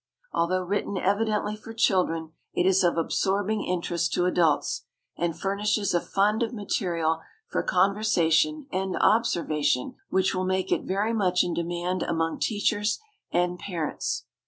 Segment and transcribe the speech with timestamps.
[0.33, 4.85] Although written evidently for children it is of absorbing interest to adults,
[5.15, 11.13] and furnishes a fund of material for conversation and observation which will make it very
[11.13, 12.99] much in demand among teachers
[13.31, 14.25] and parents.